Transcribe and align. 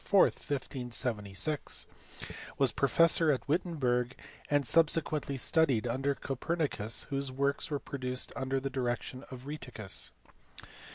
4, 0.03 0.21
1576, 0.21 1.85
was 2.57 2.71
professor 2.71 3.31
at 3.31 3.47
Wittenberg, 3.47 4.15
and 4.49 4.65
subsequently 4.65 5.37
studied 5.37 5.85
under 5.85 6.15
Copernicus 6.15 7.03
whose 7.11 7.31
works 7.31 7.69
were 7.69 7.77
produced 7.77 8.33
under 8.35 8.59
the 8.59 8.71
direction 8.71 9.23
of 9.29 9.45
Rheticus. 9.45 10.11